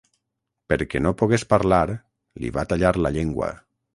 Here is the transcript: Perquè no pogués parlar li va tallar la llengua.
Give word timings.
Perquè 0.71 1.01
no 1.05 1.11
pogués 1.19 1.43
parlar 1.51 1.83
li 1.93 2.51
va 2.57 2.65
tallar 2.73 2.95
la 3.07 3.15
llengua. 3.19 3.53